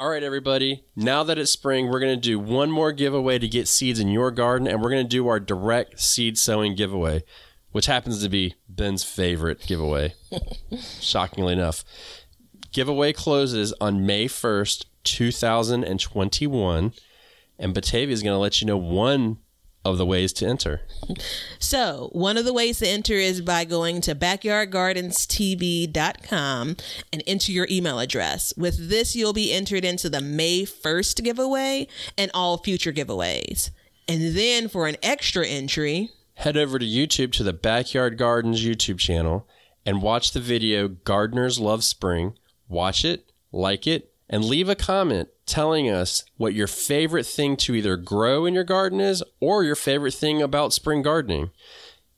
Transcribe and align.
All 0.00 0.08
right, 0.08 0.22
everybody. 0.22 0.86
Now 0.96 1.24
that 1.24 1.36
it's 1.36 1.50
spring, 1.50 1.90
we're 1.90 2.00
going 2.00 2.18
to 2.18 2.28
do 2.28 2.38
one 2.38 2.70
more 2.70 2.90
giveaway 2.90 3.38
to 3.38 3.46
get 3.46 3.68
seeds 3.68 4.00
in 4.00 4.08
your 4.08 4.30
garden, 4.30 4.66
and 4.66 4.80
we're 4.80 4.88
going 4.88 5.04
to 5.04 5.08
do 5.08 5.28
our 5.28 5.38
direct 5.38 6.00
seed 6.00 6.38
sowing 6.38 6.74
giveaway, 6.74 7.22
which 7.72 7.84
happens 7.84 8.22
to 8.22 8.30
be 8.30 8.54
Ben's 8.66 9.04
favorite 9.04 9.60
giveaway, 9.66 10.14
shockingly 11.00 11.52
enough. 11.52 11.84
Giveaway 12.72 13.12
closes 13.12 13.74
on 13.78 14.06
May 14.06 14.24
1st, 14.24 14.86
2021, 15.04 16.92
and 17.58 17.74
Batavia 17.74 18.14
is 18.14 18.22
going 18.22 18.34
to 18.34 18.38
let 18.38 18.62
you 18.62 18.66
know 18.66 18.78
one 18.78 19.36
of 19.84 19.98
the 19.98 20.06
ways 20.06 20.32
to 20.34 20.46
enter. 20.46 20.82
So, 21.58 22.10
one 22.12 22.36
of 22.36 22.44
the 22.44 22.52
ways 22.52 22.78
to 22.78 22.88
enter 22.88 23.14
is 23.14 23.40
by 23.40 23.64
going 23.64 24.00
to 24.02 24.14
backyardgardenstv.com 24.14 26.76
and 27.12 27.22
enter 27.26 27.50
your 27.52 27.66
email 27.70 27.98
address. 27.98 28.52
With 28.56 28.90
this, 28.90 29.16
you'll 29.16 29.32
be 29.32 29.52
entered 29.52 29.84
into 29.84 30.08
the 30.10 30.20
May 30.20 30.62
1st 30.62 31.24
giveaway 31.24 31.88
and 32.18 32.30
all 32.34 32.58
future 32.58 32.92
giveaways. 32.92 33.70
And 34.06 34.36
then 34.36 34.68
for 34.68 34.86
an 34.86 34.96
extra 35.02 35.46
entry, 35.46 36.10
Head 36.40 36.56
over 36.56 36.78
to 36.78 36.86
YouTube 36.86 37.32
to 37.32 37.42
the 37.42 37.52
Backyard 37.52 38.16
Gardens 38.16 38.64
YouTube 38.64 38.98
channel 38.98 39.46
and 39.84 40.00
watch 40.00 40.32
the 40.32 40.40
video 40.40 40.88
Gardeners 40.88 41.60
Love 41.60 41.84
Spring. 41.84 42.32
Watch 42.66 43.04
it, 43.04 43.30
like 43.52 43.86
it, 43.86 44.14
and 44.26 44.42
leave 44.42 44.70
a 44.70 44.74
comment 44.74 45.28
telling 45.50 45.90
us 45.90 46.24
what 46.36 46.54
your 46.54 46.66
favorite 46.66 47.26
thing 47.26 47.56
to 47.56 47.74
either 47.74 47.96
grow 47.96 48.46
in 48.46 48.54
your 48.54 48.64
garden 48.64 49.00
is 49.00 49.22
or 49.40 49.64
your 49.64 49.74
favorite 49.74 50.14
thing 50.14 50.40
about 50.40 50.72
spring 50.72 51.02
gardening. 51.02 51.50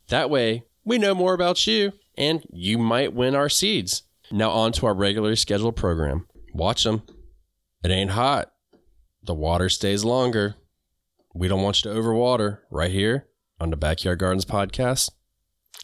That 0.08 0.30
way, 0.30 0.64
we 0.84 0.98
know 0.98 1.14
more 1.14 1.32
about 1.32 1.66
you 1.66 1.92
and 2.16 2.44
you 2.52 2.76
might 2.76 3.14
win 3.14 3.34
our 3.34 3.48
seeds. 3.48 4.02
Now, 4.30 4.50
on 4.50 4.72
to 4.72 4.86
our 4.86 4.94
regularly 4.94 5.36
scheduled 5.36 5.76
program. 5.76 6.26
Watch 6.52 6.84
them. 6.84 7.02
It 7.82 7.90
ain't 7.90 8.10
hot. 8.10 8.52
The 9.22 9.34
water 9.34 9.68
stays 9.68 10.04
longer. 10.04 10.56
We 11.34 11.48
don't 11.48 11.62
want 11.62 11.82
you 11.82 11.90
to 11.90 11.98
overwater 11.98 12.58
right 12.70 12.90
here 12.90 13.26
on 13.58 13.70
the 13.70 13.76
Backyard 13.76 14.18
Gardens 14.18 14.44
podcast. 14.44 15.10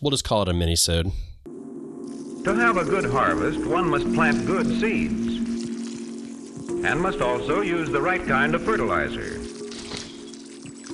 We'll 0.02 0.10
just 0.10 0.24
call 0.24 0.42
it 0.42 0.48
a 0.48 0.54
mini-sode. 0.54 1.10
To 2.44 2.54
have 2.54 2.76
a 2.76 2.84
good 2.84 3.06
harvest, 3.06 3.64
one 3.66 3.88
must 3.88 4.12
plant 4.14 4.46
good 4.46 4.66
seeds 4.80 5.27
and 6.84 7.00
must 7.00 7.20
also 7.20 7.60
use 7.60 7.90
the 7.90 8.00
right 8.00 8.24
kind 8.26 8.54
of 8.54 8.62
fertilizer. 8.62 9.38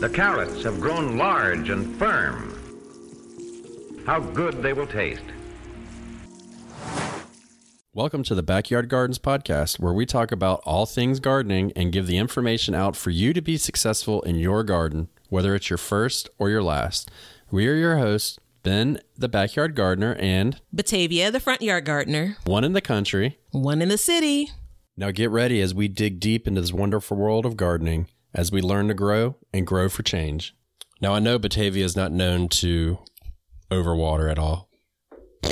The 0.00 0.10
carrots 0.12 0.62
have 0.64 0.80
grown 0.80 1.18
large 1.18 1.68
and 1.68 1.94
firm. 1.96 2.50
How 4.06 4.20
good 4.20 4.62
they 4.62 4.72
will 4.72 4.86
taste. 4.86 5.22
Welcome 7.92 8.22
to 8.24 8.34
the 8.34 8.42
Backyard 8.42 8.88
Gardens 8.88 9.18
podcast, 9.18 9.78
where 9.78 9.92
we 9.92 10.04
talk 10.04 10.32
about 10.32 10.62
all 10.64 10.84
things 10.86 11.20
gardening 11.20 11.70
and 11.76 11.92
give 11.92 12.06
the 12.06 12.18
information 12.18 12.74
out 12.74 12.96
for 12.96 13.10
you 13.10 13.32
to 13.32 13.40
be 13.40 13.56
successful 13.56 14.20
in 14.22 14.36
your 14.36 14.64
garden, 14.64 15.08
whether 15.28 15.54
it's 15.54 15.70
your 15.70 15.76
first 15.76 16.28
or 16.38 16.50
your 16.50 16.62
last. 16.62 17.10
We 17.50 17.68
are 17.68 17.74
your 17.76 17.98
hosts, 17.98 18.38
Ben, 18.62 18.98
the 19.16 19.28
backyard 19.28 19.76
gardener, 19.76 20.16
and 20.18 20.60
Batavia, 20.72 21.30
the 21.30 21.40
front 21.40 21.62
yard 21.62 21.84
gardener, 21.84 22.36
one 22.46 22.64
in 22.64 22.72
the 22.72 22.80
country. 22.80 23.38
one 23.52 23.80
in 23.80 23.90
the 23.90 23.98
city. 23.98 24.50
Now 24.96 25.10
get 25.10 25.30
ready 25.30 25.60
as 25.60 25.74
we 25.74 25.88
dig 25.88 26.20
deep 26.20 26.46
into 26.46 26.60
this 26.60 26.72
wonderful 26.72 27.16
world 27.16 27.44
of 27.44 27.56
gardening 27.56 28.06
as 28.32 28.52
we 28.52 28.62
learn 28.62 28.86
to 28.88 28.94
grow 28.94 29.34
and 29.52 29.66
grow 29.66 29.88
for 29.88 30.04
change. 30.04 30.54
Now 31.00 31.14
I 31.14 31.18
know 31.18 31.36
Batavia 31.36 31.84
is 31.84 31.96
not 31.96 32.12
known 32.12 32.48
to 32.50 32.98
overwater 33.72 34.30
at 34.30 34.38
all. 34.38 34.68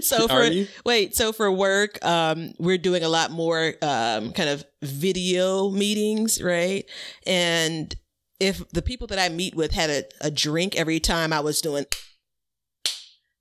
so 0.00 0.28
for 0.28 0.50
wait, 0.84 1.16
so 1.16 1.32
for 1.32 1.50
work, 1.50 1.98
um, 2.04 2.52
we're 2.60 2.78
doing 2.78 3.02
a 3.02 3.08
lot 3.08 3.32
more 3.32 3.74
um, 3.82 4.32
kind 4.32 4.48
of 4.48 4.64
video 4.82 5.68
meetings, 5.70 6.40
right? 6.40 6.84
And 7.26 7.92
if 8.38 8.68
the 8.70 8.82
people 8.82 9.08
that 9.08 9.18
I 9.18 9.30
meet 9.30 9.56
with 9.56 9.72
had 9.72 9.90
a, 9.90 10.04
a 10.20 10.30
drink 10.30 10.76
every 10.76 11.00
time 11.00 11.32
I 11.32 11.40
was 11.40 11.60
doing 11.60 11.86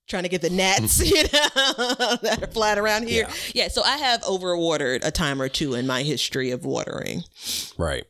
trying 0.07 0.23
to 0.23 0.29
get 0.29 0.41
the 0.41 0.49
gnats, 0.49 0.99
you 1.09 1.23
know, 1.23 1.27
that 2.21 2.39
are 2.41 2.47
flying 2.47 2.79
around 2.79 3.07
here. 3.07 3.27
Yeah. 3.53 3.67
so 3.67 3.81
I 3.83 3.97
have 3.97 4.21
overwatered 4.21 5.05
a 5.05 5.11
time 5.11 5.41
or 5.41 5.49
two 5.49 5.73
in 5.73 5.87
my 5.87 6.03
history 6.03 6.51
of 6.51 6.65
watering. 6.65 7.23
Right. 7.77 8.05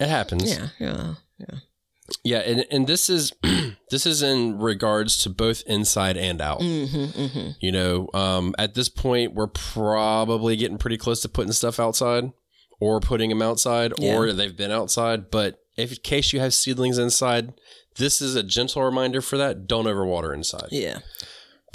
It 0.00 0.08
happens. 0.08 0.50
Yeah, 0.50 0.68
yeah, 0.78 1.14
yeah. 1.38 1.58
Yeah, 2.22 2.38
and, 2.38 2.64
and 2.70 2.86
this 2.86 3.10
is 3.10 3.32
this 3.90 4.06
is 4.06 4.22
in 4.22 4.58
regards 4.58 5.16
to 5.18 5.30
both 5.30 5.62
inside 5.66 6.16
and 6.16 6.40
out. 6.40 6.60
Mm-hmm, 6.60 7.20
mm-hmm. 7.20 7.50
You 7.60 7.72
know, 7.72 8.08
um, 8.14 8.54
at 8.58 8.74
this 8.74 8.88
point, 8.88 9.34
we're 9.34 9.48
probably 9.48 10.56
getting 10.56 10.78
pretty 10.78 10.98
close 10.98 11.20
to 11.22 11.28
putting 11.28 11.52
stuff 11.52 11.80
outside, 11.80 12.32
or 12.78 13.00
putting 13.00 13.30
them 13.30 13.42
outside, 13.42 13.92
or 14.00 14.32
they've 14.32 14.56
been 14.56 14.70
outside. 14.70 15.30
But 15.30 15.58
if 15.76 15.90
in 15.90 15.98
case 16.02 16.32
you 16.32 16.40
have 16.40 16.54
seedlings 16.54 16.98
inside, 16.98 17.54
this 17.96 18.20
is 18.20 18.36
a 18.36 18.42
gentle 18.42 18.82
reminder 18.82 19.20
for 19.20 19.36
that. 19.38 19.66
Don't 19.66 19.86
overwater 19.86 20.34
inside. 20.34 20.68
Yeah. 20.70 20.98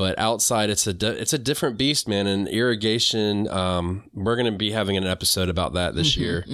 But 0.02 0.18
outside, 0.18 0.72
it's 0.72 0.88
a 0.88 0.94
di- 0.94 1.08
it's 1.24 1.34
a 1.34 1.38
different 1.38 1.78
beast, 1.78 2.08
man. 2.08 2.26
And 2.26 2.48
irrigation, 2.48 3.48
um, 3.50 4.10
we're 4.16 4.36
going 4.36 4.52
to 4.52 4.58
be 4.58 4.72
having 4.72 4.98
an 4.98 5.06
episode 5.06 5.48
about 5.48 5.74
that 5.74 5.94
this 5.94 6.14
Mm-hmm, 6.16 6.22
year, 6.22 6.46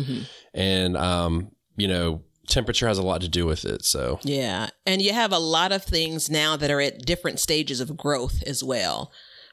and 0.53 0.97
um, 0.97 1.51
you 1.77 1.87
know, 1.87 2.23
temperature 2.49 2.87
has 2.89 2.97
a 2.97 3.03
lot 3.03 3.21
to 3.21 3.29
do 3.29 3.45
with 3.45 3.63
it. 3.63 3.85
So 3.85 4.19
Yeah. 4.23 4.67
And 4.85 5.01
you 5.01 5.13
have 5.13 5.31
a 5.31 5.39
lot 5.39 5.71
of 5.71 5.81
things 5.85 6.29
now 6.29 6.57
that 6.57 6.69
are 6.69 6.81
at 6.81 7.05
different 7.05 7.39
stages 7.39 7.79
of 7.79 7.95
growth 7.95 8.43
as 8.45 8.63
well. 8.65 9.11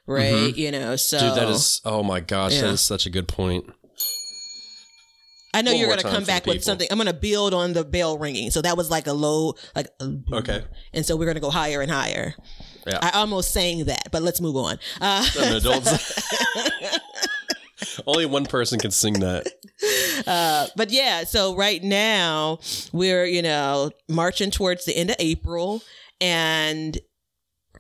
Right. 0.09 0.57
You 0.57 0.73
know, 0.73 0.97
so 0.97 1.19
Mm-hmm. 1.19 1.29
Dude, 1.29 1.37
that 1.39 1.49
is 1.49 1.81
oh 1.85 2.03
my 2.03 2.19
gosh, 2.21 2.55
that 2.59 2.67
Yeah. 2.67 2.73
is 2.73 2.81
such 2.81 3.07
a 3.07 3.11
good 3.11 3.29
point. 3.29 3.65
I 5.55 5.63
know 5.63 5.71
one 5.73 5.81
you're 5.81 5.89
more 5.89 5.97
going 5.97 5.99
to 5.99 6.03
time 6.05 6.13
come 6.13 6.23
for 6.23 6.27
the 6.27 6.33
back 6.33 6.47
with 6.47 6.55
people. 6.57 6.65
something. 6.65 6.89
I'm 6.91 6.99
going 6.99 7.07
to 7.07 7.13
build 7.15 7.55
on 7.55 7.73
the 7.73 7.85
bell 7.85 8.19
ringing. 8.19 8.51
So 8.51 8.61
that 8.63 8.77
was 8.77 8.91
like 8.91 9.07
a 9.07 9.13
low, 9.13 9.55
like, 9.75 9.89
uh, 10.01 10.09
Okay. 10.33 10.65
and 10.93 11.05
so 11.07 11.17
we're 11.17 11.25
going 11.27 11.37
to 11.37 11.41
go 11.41 11.51
higher 11.51 11.81
and 11.81 11.91
higher. 11.91 12.35
Yeah. 12.87 12.99
I 13.01 13.11
almost 13.19 13.53
sang 13.53 13.85
that, 13.87 14.09
but 14.13 14.23
let's 14.23 14.41
move 14.41 14.57
on. 14.57 14.79
Uh, 15.01 15.27
No, 15.39 15.61
don't. 15.61 15.87
Only 18.07 18.27
one 18.27 18.47
person 18.47 18.79
can 18.79 18.91
sing 18.91 19.15
that. 19.21 19.47
uh, 20.27 20.67
but 20.77 20.91
yeah, 20.91 21.25
so 21.25 21.55
right 21.55 21.83
now 21.83 22.59
we're, 22.93 23.25
you 23.25 23.43
know, 23.43 23.91
marching 24.09 24.51
towards 24.51 24.85
the 24.85 24.97
end 24.97 25.11
of 25.11 25.17
April 25.19 25.83
and 26.21 26.97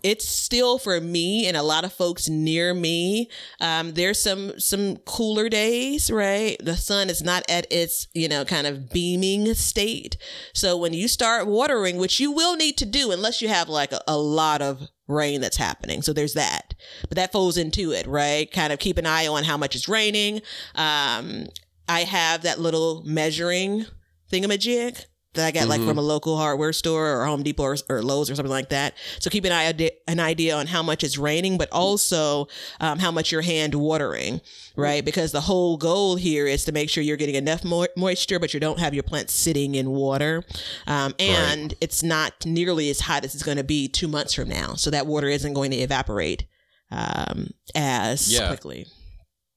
it's 0.05 0.29
still 0.29 0.79
for 0.79 1.01
me 1.01 1.47
and 1.47 1.57
a 1.57 1.63
lot 1.63 1.85
of 1.85 1.93
folks 1.93 2.29
near 2.29 2.75
me. 2.75 3.31
Um, 3.61 3.95
there's 3.95 4.23
some 4.23 4.61
some 4.61 4.99
cooler 4.99 5.49
days, 5.49 6.11
right? 6.11 6.57
The 6.63 6.77
sun 6.77 7.09
is 7.09 7.23
not 7.23 7.43
at 7.49 7.67
its 7.73 8.07
you 8.13 8.29
know 8.29 8.45
kind 8.45 8.67
of 8.67 8.91
beaming 8.91 9.53
state. 9.55 10.19
So 10.53 10.77
when 10.77 10.93
you 10.93 11.09
start 11.09 11.47
watering, 11.47 11.97
which 11.97 12.21
you 12.21 12.31
will 12.31 12.55
need 12.55 12.77
to 12.79 12.85
do 12.85 13.11
unless 13.11 13.41
you 13.41 13.49
have 13.49 13.69
like 13.69 13.93
a, 13.93 14.03
a 14.07 14.19
lot 14.19 14.61
of 14.61 14.87
rain 15.09 15.41
that's 15.41 15.57
happening. 15.57 16.03
So 16.03 16.13
there's 16.13 16.35
that, 16.35 16.75
but 17.09 17.17
that 17.17 17.33
falls 17.33 17.57
into 17.57 17.93
it, 17.93 18.07
right? 18.07 18.51
Kind 18.51 18.73
of 18.73 18.79
keep 18.79 18.99
an 18.99 19.07
eye 19.07 19.27
on 19.27 19.45
how 19.45 19.57
much 19.57 19.75
it's 19.75 19.89
raining. 19.89 20.43
Um, 20.75 21.47
I 21.89 22.01
have 22.01 22.43
that 22.43 22.61
little 22.61 23.03
measuring 23.07 23.87
thingamajig 24.31 25.07
that 25.35 25.47
I 25.47 25.51
got 25.51 25.69
like 25.69 25.83
from 25.83 25.99
a 25.99 26.03
local 26.03 26.37
hardware 26.37 26.73
store 26.73 27.21
or 27.21 27.25
Home 27.27 27.43
Depot 27.43 27.63
or, 27.63 27.77
or 27.89 28.03
Lowe's 28.03 28.31
or 28.31 28.35
something 28.35 28.51
like 28.51 28.71
that. 28.71 28.95
So 29.19 29.31
keep 29.31 29.45
an 29.45 29.53
eye 29.53 29.91
an 30.09 30.21
idea 30.21 30.57
on 30.57 30.67
how 30.67 30.83
much 30.83 31.05
it's 31.05 31.19
raining, 31.19 31.59
but 31.59 31.71
also 31.71 32.49
um, 32.81 32.99
how 32.99 33.11
much 33.11 33.33
you're 33.33 33.43
hand 33.43 33.75
watering, 33.75 34.41
right? 34.77 35.05
Because 35.05 35.33
the 35.33 35.43
whole 35.43 35.77
goal 35.77 36.17
here 36.17 36.47
is 36.47 36.65
to 36.65 36.73
make 36.73 36.89
sure 36.91 37.03
you're 37.03 37.17
getting 37.17 37.35
enough 37.35 37.65
mo- 37.65 37.87
moisture, 37.97 38.39
but 38.39 38.55
you 38.55 38.61
don't 38.61 38.79
have 38.79 38.95
your 38.95 39.03
plants 39.03 39.33
sitting 39.35 39.75
in 39.75 39.91
water, 39.91 40.45
um, 40.87 41.15
and 41.19 41.75
it's 41.81 42.03
not 42.03 42.47
nearly 42.47 42.91
as 42.91 43.01
hot 43.01 43.25
as 43.25 43.35
it's 43.35 43.45
going 43.45 43.57
to 43.59 43.65
be 43.65 43.89
two 43.89 44.09
months 44.09 44.35
from 44.35 44.49
now. 44.49 44.75
So 44.75 44.91
that 44.91 45.07
water 45.07 45.29
isn't 45.29 45.53
going 45.55 45.71
to 45.73 45.77
evaporate 45.77 46.47
um, 46.91 47.49
as 47.75 48.33
Yeah. 48.33 48.49
quickly. 48.49 48.87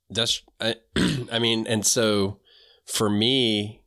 That's 0.09 0.41
I, 0.59 0.75
I 1.31 1.39
mean, 1.39 1.68
and 1.68 1.85
so 1.85 2.39
for 2.85 3.09
me, 3.09 3.81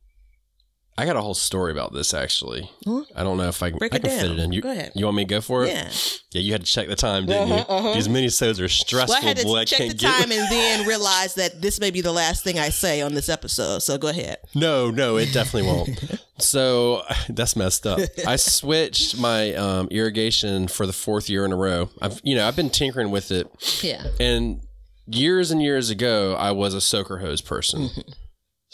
I 1.01 1.05
got 1.05 1.15
a 1.15 1.21
whole 1.21 1.33
story 1.33 1.71
about 1.71 1.93
this 1.93 2.13
actually. 2.13 2.69
Huh? 2.85 3.03
I 3.15 3.23
don't 3.23 3.37
know 3.37 3.47
if 3.47 3.63
I, 3.63 3.69
can- 3.71 3.79
Break 3.79 3.93
I 3.93 3.97
it 3.97 4.03
can 4.03 4.11
fit 4.11 4.27
down. 4.27 4.39
it 4.39 4.43
in. 4.43 4.51
You, 4.51 4.61
Go 4.61 4.69
ahead. 4.71 4.91
you 4.95 5.05
want 5.05 5.17
me 5.17 5.23
to 5.25 5.29
go 5.29 5.41
for 5.41 5.63
it? 5.65 5.69
Yeah. 5.69 5.89
Yeah, 6.31 6.41
you 6.41 6.51
had 6.51 6.61
to 6.61 6.67
check 6.71 6.87
the 6.87 6.95
time, 6.95 7.25
didn't 7.25 7.51
Uh-huh, 7.51 7.65
you? 7.67 7.75
uh-huh. 7.75 7.93
These 7.95 8.07
mini-sodes 8.07 8.61
are 8.61 8.69
stressful, 8.69 9.13
Well, 9.15 9.23
I 9.23 9.27
had 9.27 9.37
to 9.37 9.43
boy. 9.43 9.65
Check 9.65 9.89
the 9.89 9.93
time 9.97 10.31
and 10.31 10.49
then 10.51 10.87
realize 10.87 11.33
that 11.35 11.61
this 11.61 11.79
may 11.79 11.91
be 11.91 12.01
the 12.01 12.11
last 12.11 12.43
thing 12.43 12.59
I 12.59 12.69
say 12.69 13.01
on 13.01 13.13
this 13.15 13.27
episode. 13.29 13.79
So 13.79 13.97
go 13.97 14.07
ahead. 14.09 14.37
No, 14.55 14.91
no, 14.91 15.17
it 15.17 15.33
definitely 15.33 15.69
won't. 15.69 16.21
so 16.37 17.01
that's 17.29 17.55
messed 17.55 17.85
up. 17.87 17.99
I 18.27 18.35
switched 18.35 19.17
my 19.19 19.53
um, 19.55 19.87
irrigation 19.89 20.67
for 20.67 20.85
the 20.85 20.93
fourth 20.93 21.29
year 21.29 21.43
in 21.45 21.51
a 21.51 21.57
row. 21.57 21.89
I've, 22.01 22.21
you 22.23 22.35
know, 22.35 22.47
I've 22.47 22.55
been 22.55 22.69
tinkering 22.69 23.11
with 23.11 23.31
it, 23.31 23.47
Yeah. 23.83 24.05
and 24.19 24.61
years 25.07 25.51
and 25.51 25.61
years 25.61 25.89
ago, 25.89 26.35
I 26.35 26.51
was 26.51 26.73
a 26.73 26.79
soaker 26.81 27.17
hose 27.17 27.41
person. 27.41 27.89
Mm-hmm. 27.89 28.11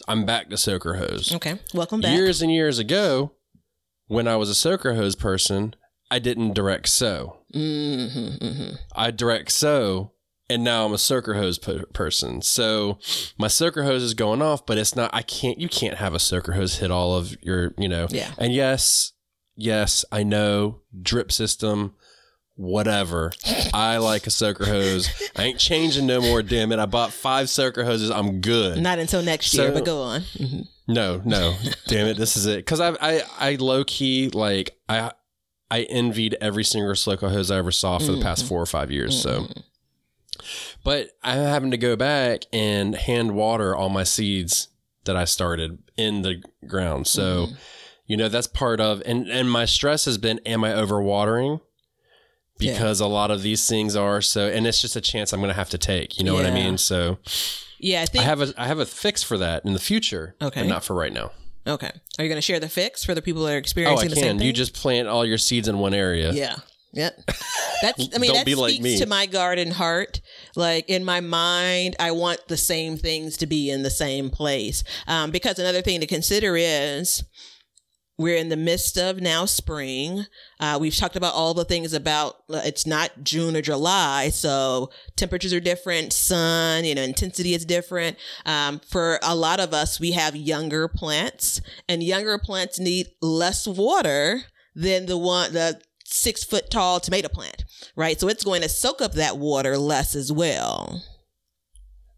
I'm 0.07 0.25
back 0.25 0.49
to 0.49 0.57
soaker 0.57 0.95
hose. 0.95 1.33
Okay. 1.35 1.59
Welcome 1.73 2.01
back. 2.01 2.15
Years 2.15 2.41
and 2.41 2.51
years 2.51 2.79
ago, 2.79 3.33
when 4.07 4.27
I 4.27 4.35
was 4.35 4.49
a 4.49 4.55
soaker 4.55 4.95
hose 4.95 5.15
person, 5.15 5.75
I 6.09 6.19
didn't 6.19 6.53
direct 6.53 6.87
sow. 6.87 7.37
Mm-hmm, 7.53 8.45
mm-hmm. 8.45 8.75
I 8.95 9.11
direct 9.11 9.51
sow 9.51 10.11
and 10.49 10.63
now 10.63 10.85
I'm 10.85 10.93
a 10.93 10.97
soaker 10.97 11.33
hose 11.35 11.57
per- 11.57 11.85
person. 11.87 12.41
So 12.41 12.99
my 13.37 13.47
soaker 13.47 13.83
hose 13.83 14.03
is 14.03 14.13
going 14.13 14.41
off, 14.41 14.65
but 14.65 14.77
it's 14.77 14.95
not. 14.95 15.09
I 15.13 15.21
can't. 15.21 15.59
You 15.59 15.69
can't 15.69 15.95
have 15.95 16.13
a 16.13 16.19
soaker 16.19 16.53
hose 16.53 16.77
hit 16.77 16.91
all 16.91 17.15
of 17.15 17.35
your. 17.41 17.73
You 17.77 17.89
know. 17.89 18.07
Yeah. 18.09 18.31
And 18.37 18.53
yes, 18.53 19.13
yes, 19.55 20.05
I 20.11 20.23
know 20.23 20.81
drip 21.01 21.31
system. 21.31 21.95
Whatever. 22.57 23.31
I 23.73 23.97
like 23.97 24.27
a 24.27 24.31
soaker 24.31 24.65
hose. 24.65 25.09
I 25.35 25.43
ain't 25.43 25.59
changing 25.59 26.05
no 26.07 26.19
more. 26.19 26.41
Damn 26.41 26.71
it! 26.71 26.79
I 26.79 26.87
bought 26.87 27.13
five 27.13 27.49
soaker 27.49 27.85
hoses. 27.85 28.09
I'm 28.09 28.41
good. 28.41 28.81
Not 28.81 28.99
until 28.99 29.21
next 29.21 29.53
year, 29.53 29.69
So- 29.69 29.73
but 29.73 29.85
go 29.85 30.01
on. 30.01 30.21
Mhm. 30.21 30.67
No, 30.87 31.21
no. 31.25 31.55
Damn 31.87 32.07
it, 32.07 32.17
this 32.17 32.37
is 32.37 32.45
it. 32.45 32.57
Because 32.57 32.79
I, 32.79 32.95
I, 33.01 33.21
I 33.39 33.55
low 33.55 33.83
key 33.83 34.29
like 34.29 34.77
I, 34.87 35.11
I 35.69 35.81
envied 35.83 36.37
every 36.39 36.63
single 36.63 36.95
soaker 36.95 37.29
hose 37.29 37.51
I 37.51 37.57
ever 37.57 37.71
saw 37.71 37.99
for 37.99 38.13
the 38.13 38.21
past 38.21 38.43
mm-hmm. 38.43 38.49
four 38.49 38.61
or 38.61 38.65
five 38.65 38.89
years. 38.89 39.21
So, 39.21 39.41
mm-hmm. 39.41 39.59
but 40.83 41.09
I'm 41.23 41.39
having 41.39 41.71
to 41.71 41.77
go 41.77 41.95
back 41.97 42.43
and 42.53 42.95
hand 42.95 43.35
water 43.35 43.75
all 43.75 43.89
my 43.89 44.03
seeds 44.03 44.69
that 45.03 45.17
I 45.17 45.25
started 45.25 45.79
in 45.97 46.21
the 46.21 46.41
ground. 46.65 47.05
So, 47.07 47.47
mm-hmm. 47.47 47.55
you 48.05 48.15
know, 48.15 48.29
that's 48.29 48.47
part 48.47 48.79
of 48.79 49.01
and 49.05 49.27
and 49.27 49.51
my 49.51 49.65
stress 49.65 50.05
has 50.05 50.17
been, 50.17 50.39
am 50.45 50.63
I 50.63 50.69
overwatering? 50.69 51.59
Yeah. 52.59 52.73
Because 52.73 52.99
a 52.99 53.07
lot 53.07 53.29
of 53.31 53.41
these 53.43 53.67
things 53.67 53.95
are 53.95 54.21
so, 54.21 54.47
and 54.47 54.65
it's 54.65 54.81
just 54.81 54.95
a 54.95 55.01
chance 55.01 55.31
I'm 55.33 55.39
going 55.39 55.49
to 55.49 55.53
have 55.55 55.69
to 55.69 55.77
take. 55.77 56.17
You 56.17 56.23
know 56.25 56.33
what 56.33 56.45
I 56.45 56.51
mean? 56.51 56.77
So 56.77 57.17
Yeah, 57.79 58.05
I 58.15 58.19
I 58.19 58.21
have 58.23 58.41
a 58.41 58.53
I 58.57 58.65
have 58.67 58.79
a 58.79 58.85
fix 58.85 59.21
for 59.23 59.37
that 59.37 59.65
in 59.65 59.73
the 59.73 59.79
future. 59.79 60.35
Okay. 60.41 60.61
but 60.61 60.67
not 60.67 60.83
for 60.83 60.95
right 60.95 61.13
now. 61.13 61.31
okay. 61.67 61.91
Are 62.17 62.23
you 62.23 62.29
going 62.29 62.37
to 62.37 62.41
share 62.41 62.59
the 62.59 62.69
fix 62.69 63.03
for 63.03 63.13
the 63.13 63.21
people 63.21 63.43
that 63.43 63.51
are 63.51 63.55
Oh, 63.55 63.59
experiencing 63.59 64.07
I 64.07 64.09
the 64.09 64.15
same 64.15 64.23
can. 64.25 64.37
thing? 64.39 64.47
You 64.47 64.53
just 64.53 64.73
plant 64.73 65.07
all 65.07 65.23
your 65.25 65.37
seeds 65.37 65.67
in 65.67 65.77
one 65.79 65.93
area. 65.93 66.31
Yeah. 66.31 66.55
Yep. 66.93 67.19
That's 67.83 68.09
I 68.15 68.17
mean 68.17 68.33
that 68.33 68.41
speaks 68.41 68.57
like 68.57 68.79
me. 68.81 68.97
to 68.97 69.05
my 69.05 69.27
garden 69.27 69.69
heart. 69.71 70.21
Like 70.55 70.89
in 70.89 71.03
my 71.05 71.19
mind, 71.19 71.95
I 71.99 72.11
want 72.11 72.39
the 72.47 72.57
same 72.57 72.97
things 72.97 73.37
to 73.37 73.45
be 73.45 73.69
in 73.69 73.83
the 73.83 73.91
same 73.91 74.31
place. 74.31 74.83
Um, 75.05 75.29
because 75.29 75.59
another 75.59 75.81
thing 75.83 75.99
to 75.99 76.07
consider 76.07 76.55
is 76.57 77.23
we're 78.17 78.35
in 78.35 78.49
the 78.49 78.57
midst 78.57 78.97
of 78.97 79.21
now 79.21 79.45
spring. 79.45 80.25
Uh, 80.59 80.77
we've 80.81 80.95
talked 80.95 81.15
about 81.15 81.33
all 81.33 81.53
the 81.53 81.65
things 81.65 81.93
about 81.93 82.37
uh, 82.49 82.61
it's 82.65 82.87
not 82.87 83.23
June 83.23 83.55
or 83.55 83.61
July, 83.61 84.29
so 84.29 84.89
temperatures 85.15 85.53
are 85.53 85.59
different, 85.59 86.13
sun, 86.13 86.83
you 86.83 86.95
know, 86.95 87.03
intensity 87.03 87.53
is 87.53 87.65
different. 87.65 88.17
Um, 88.45 88.79
for 88.79 89.19
a 89.21 89.35
lot 89.35 89.59
of 89.59 89.73
us, 89.73 89.99
we 89.99 90.11
have 90.11 90.35
younger 90.35 90.87
plants, 90.87 91.61
and 91.87 92.01
younger 92.01 92.37
plants 92.37 92.79
need 92.79 93.07
less 93.21 93.67
water 93.67 94.41
than 94.75 95.05
the 95.05 95.17
one 95.17 95.53
the 95.53 95.79
six 96.03 96.43
foot 96.43 96.71
tall 96.71 96.99
tomato 96.99 97.27
plant, 97.27 97.65
right? 97.95 98.19
So 98.19 98.27
it's 98.29 98.43
going 98.43 98.61
to 98.61 98.69
soak 98.69 99.01
up 99.01 99.13
that 99.13 99.37
water 99.37 99.77
less 99.77 100.15
as 100.15 100.31
well. 100.31 101.03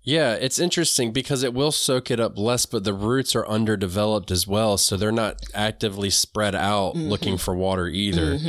Yeah, 0.01 0.33
it's 0.33 0.57
interesting 0.57 1.11
because 1.11 1.43
it 1.43 1.53
will 1.53 1.71
soak 1.71 2.09
it 2.09 2.19
up 2.19 2.37
less, 2.37 2.65
but 2.65 2.83
the 2.83 2.93
roots 2.93 3.35
are 3.35 3.45
underdeveloped 3.47 4.31
as 4.31 4.47
well. 4.47 4.77
So 4.77 4.95
they're 4.97 5.11
not 5.11 5.41
actively 5.53 6.09
spread 6.09 6.55
out 6.55 6.95
Mm-hmm. 6.95 7.09
looking 7.09 7.37
for 7.37 7.53
water 7.55 7.87
either. 7.87 8.39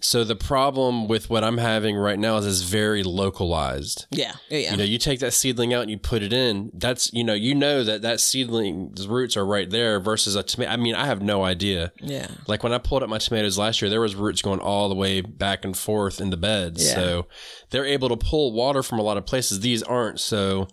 So 0.00 0.24
the 0.24 0.34
problem 0.34 1.06
with 1.06 1.28
what 1.30 1.44
I'm 1.44 1.58
having 1.58 1.96
right 1.96 2.18
now 2.18 2.38
is 2.38 2.46
it's 2.46 2.62
very 2.62 3.02
localized. 3.02 4.06
Yeah, 4.10 4.32
yeah, 4.48 4.58
yeah. 4.58 4.70
You 4.72 4.76
know, 4.78 4.84
you 4.84 4.98
take 4.98 5.20
that 5.20 5.32
seedling 5.34 5.72
out 5.74 5.82
and 5.82 5.90
you 5.90 5.98
put 5.98 6.22
it 6.22 6.32
in. 6.32 6.70
That's 6.74 7.12
you 7.12 7.22
know, 7.22 7.34
you 7.34 7.54
know 7.54 7.84
that 7.84 8.02
that 8.02 8.18
seedling's 8.20 9.06
roots 9.06 9.36
are 9.36 9.46
right 9.46 9.68
there 9.70 10.00
versus 10.00 10.34
a 10.34 10.42
tomato. 10.42 10.72
I 10.72 10.76
mean, 10.76 10.94
I 10.94 11.06
have 11.06 11.22
no 11.22 11.44
idea. 11.44 11.92
yeah. 12.00 12.28
Like 12.48 12.62
when 12.62 12.72
I 12.72 12.78
pulled 12.78 13.02
up 13.02 13.08
my 13.08 13.18
tomatoes 13.18 13.58
last 13.58 13.80
year, 13.82 13.90
there 13.90 14.00
was 14.00 14.14
roots 14.16 14.42
going 14.42 14.60
all 14.60 14.88
the 14.88 14.94
way 14.94 15.20
back 15.20 15.64
and 15.64 15.76
forth 15.76 16.20
in 16.20 16.30
the 16.30 16.36
beds. 16.36 16.84
Yeah. 16.88 16.94
So 16.94 17.26
they're 17.70 17.84
able 17.86 18.08
to 18.08 18.16
pull 18.16 18.52
water 18.52 18.82
from 18.82 18.98
a 18.98 19.02
lot 19.02 19.16
of 19.18 19.26
places. 19.26 19.60
These 19.60 19.82
aren't. 19.82 20.18
So, 20.20 20.68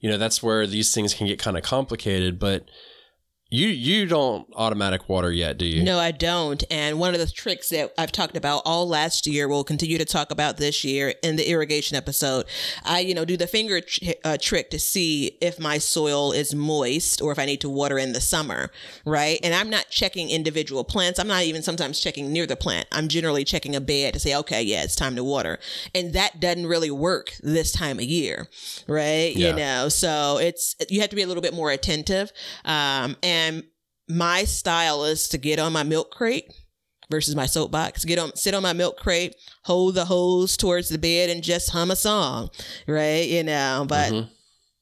you 0.00 0.08
know, 0.08 0.18
that's 0.18 0.42
where 0.42 0.66
these 0.66 0.94
things 0.94 1.14
can 1.14 1.26
get 1.26 1.38
kind 1.38 1.56
of 1.56 1.62
complicated. 1.62 2.38
But 2.38 2.68
you 3.50 3.68
you 3.68 4.04
don't 4.04 4.46
automatic 4.54 5.08
water 5.08 5.32
yet, 5.32 5.56
do 5.56 5.64
you? 5.64 5.82
No, 5.82 5.98
I 5.98 6.10
don't. 6.10 6.62
And 6.70 6.98
one 6.98 7.14
of 7.14 7.20
the 7.20 7.26
tricks 7.26 7.70
that 7.70 7.94
I've 7.96 8.12
talked 8.12 8.36
about 8.36 8.60
all 8.66 8.86
last 8.86 9.26
year, 9.26 9.48
we'll 9.48 9.64
continue 9.64 9.96
to 9.96 10.04
talk 10.04 10.30
about 10.30 10.58
this 10.58 10.84
year 10.84 11.14
in 11.22 11.36
the 11.36 11.48
irrigation 11.48 11.96
episode. 11.96 12.44
I, 12.84 13.00
you 13.00 13.14
know, 13.14 13.24
do 13.24 13.38
the 13.38 13.46
finger 13.46 13.80
tr- 13.80 14.10
uh, 14.22 14.36
trick 14.38 14.68
to 14.70 14.78
see 14.78 15.38
if 15.40 15.58
my 15.58 15.78
soil 15.78 16.32
is 16.32 16.54
moist 16.54 17.22
or 17.22 17.32
if 17.32 17.38
I 17.38 17.46
need 17.46 17.62
to 17.62 17.70
water 17.70 17.96
in 17.96 18.12
the 18.12 18.20
summer, 18.20 18.70
right? 19.06 19.40
And 19.42 19.54
I'm 19.54 19.70
not 19.70 19.86
checking 19.88 20.28
individual 20.28 20.84
plants. 20.84 21.18
I'm 21.18 21.28
not 21.28 21.44
even 21.44 21.62
sometimes 21.62 22.00
checking 22.00 22.30
near 22.30 22.46
the 22.46 22.56
plant. 22.56 22.86
I'm 22.92 23.08
generally 23.08 23.44
checking 23.44 23.74
a 23.74 23.80
bed 23.80 24.12
to 24.12 24.20
say, 24.20 24.36
okay, 24.36 24.62
yeah, 24.62 24.82
it's 24.82 24.96
time 24.96 25.16
to 25.16 25.24
water. 25.24 25.58
And 25.94 26.12
that 26.12 26.38
doesn't 26.38 26.66
really 26.66 26.90
work 26.90 27.32
this 27.42 27.72
time 27.72 27.98
of 27.98 28.04
year, 28.04 28.48
right? 28.86 29.34
Yeah. 29.34 29.50
You 29.50 29.56
know, 29.56 29.88
so 29.88 30.36
it's, 30.36 30.76
you 30.90 31.00
have 31.00 31.08
to 31.08 31.16
be 31.16 31.22
a 31.22 31.26
little 31.26 31.42
bit 31.42 31.54
more 31.54 31.70
attentive. 31.70 32.30
Um, 32.66 33.16
and 33.22 33.37
my 34.08 34.44
style 34.44 35.04
is 35.04 35.28
to 35.30 35.38
get 35.38 35.58
on 35.58 35.72
my 35.72 35.82
milk 35.82 36.10
crate 36.10 36.52
versus 37.10 37.34
my 37.36 37.46
soapbox. 37.46 38.04
Get 38.04 38.18
on, 38.18 38.34
sit 38.36 38.54
on 38.54 38.62
my 38.62 38.72
milk 38.72 38.96
crate, 38.98 39.34
hold 39.64 39.94
the 39.94 40.04
hose 40.06 40.56
towards 40.56 40.88
the 40.88 40.98
bed, 40.98 41.30
and 41.30 41.42
just 41.42 41.70
hum 41.70 41.90
a 41.90 41.96
song, 41.96 42.50
right? 42.86 43.26
You 43.28 43.42
know, 43.44 43.86
but 43.88 44.12
Mhm. 44.12 44.28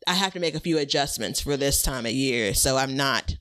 I 0.08 0.14
have 0.14 0.32
to 0.34 0.40
make 0.40 0.54
a 0.54 0.60
few 0.60 0.78
adjustments 0.78 1.40
for 1.40 1.56
this 1.56 1.82
time 1.82 2.06
of 2.06 2.12
year, 2.12 2.54
so 2.54 2.76
I'm 2.76 2.96
not, 2.96 3.34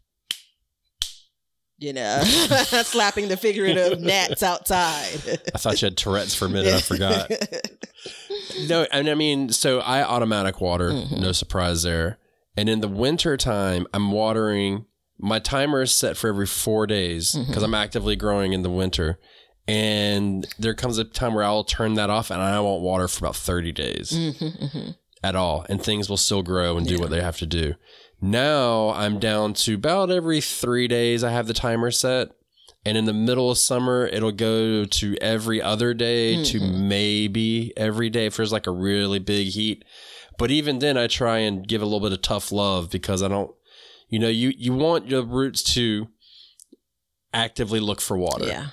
you 1.77 1.93
know, 1.93 2.21
slapping 2.83 3.27
the 3.27 3.37
figurative 3.37 3.99
gnats 4.01 4.41
outside. 4.41 5.39
I 5.53 5.57
thought 5.57 5.81
you 5.81 5.87
had 5.87 5.97
Tourette's 5.97 6.33
for 6.33 6.45
a 6.45 6.49
minute. 6.49 6.73
I 6.73 6.81
forgot. 6.81 7.31
No, 8.67 8.87
and 8.91 9.09
I 9.09 9.15
mean, 9.15 9.49
so 9.49 9.79
I 9.79 10.01
automatic 10.03 10.61
water, 10.61 10.91
Mm-hmm. 10.91 11.19
no 11.21 11.31
surprise 11.33 11.83
there. 11.83 12.19
And 12.55 12.69
in 12.69 12.79
the 12.79 12.87
winter 12.87 13.35
time, 13.35 13.85
I'm 13.93 14.11
watering. 14.11 14.85
My 15.17 15.39
timer 15.39 15.81
is 15.81 15.91
set 15.91 16.17
for 16.17 16.27
every 16.27 16.45
four 16.47 16.85
days 16.87 17.33
because 17.33 17.55
Mm-hmm. 17.55 17.63
I'm 17.63 17.73
actively 17.75 18.15
growing 18.15 18.53
in 18.53 18.61
the 18.63 18.69
winter. 18.69 19.19
And 19.67 20.45
there 20.59 20.73
comes 20.75 20.97
a 20.97 21.03
time 21.03 21.33
where 21.33 21.43
I'll 21.43 21.63
turn 21.63 21.95
that 21.95 22.09
off 22.09 22.29
and 22.29 22.39
I 22.41 22.59
won't 22.59 22.83
water 22.83 23.07
for 23.07 23.25
about 23.25 23.35
30 23.35 23.71
days 23.71 24.11
Mm-hmm, 24.11 24.89
at 25.23 25.35
all. 25.35 25.65
And 25.69 25.81
things 25.81 26.09
will 26.09 26.17
still 26.17 26.43
grow 26.43 26.77
and 26.77 26.85
do 26.87 26.99
what 26.99 27.09
they 27.09 27.21
have 27.21 27.37
to 27.37 27.45
do. 27.47 27.73
Now 28.21 28.89
I'm 28.89 29.19
down 29.19 29.53
to 29.55 29.75
about 29.75 30.11
every 30.11 30.39
three 30.41 30.87
days, 30.87 31.23
I 31.23 31.31
have 31.31 31.47
the 31.47 31.53
timer 31.53 31.91
set. 31.91 32.29
And 32.87 32.95
in 32.97 33.05
the 33.05 33.13
middle 33.13 33.49
of 33.49 33.57
summer, 33.57 34.05
it'll 34.05 34.31
go 34.31 34.85
to 34.85 35.17
every 35.19 35.59
other 35.59 35.95
day 35.95 36.43
to 36.43 36.59
maybe 36.59 37.73
every 37.75 38.11
day 38.11 38.27
if 38.27 38.37
there's 38.37 38.51
like 38.51 38.67
a 38.67 38.71
really 38.71 39.17
big 39.17 39.47
heat. 39.47 39.83
But 40.37 40.51
even 40.51 40.77
then, 40.79 40.95
I 40.95 41.07
try 41.07 41.39
and 41.39 41.67
give 41.67 41.81
a 41.81 41.85
little 41.85 41.99
bit 42.01 42.11
of 42.11 42.21
tough 42.21 42.51
love 42.51 42.91
because 42.91 43.23
I 43.23 43.27
don't, 43.27 43.49
you 44.09 44.19
know, 44.19 44.27
you, 44.29 44.53
you 44.57 44.73
want 44.73 45.07
your 45.09 45.23
roots 45.23 45.61
to 45.75 46.07
actively 47.33 47.79
look 47.79 48.01
for 48.01 48.17
water. 48.17 48.45
yeah, 48.45 48.67